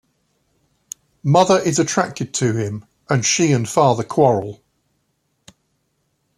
[1.21, 4.63] Mother is attracted to him, and she and Father quarrel.